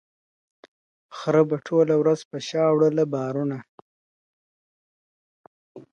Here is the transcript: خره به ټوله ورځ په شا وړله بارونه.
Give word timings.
خره 1.17 1.41
به 1.49 1.57
ټوله 1.67 1.95
ورځ 2.01 2.19
په 2.29 2.37
شا 2.47 2.65
وړله 2.73 3.05
بارونه. 3.13 3.57